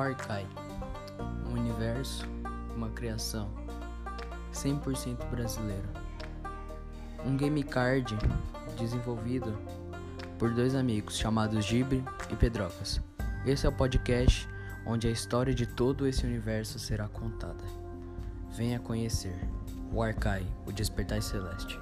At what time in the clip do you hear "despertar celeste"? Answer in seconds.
20.72-21.78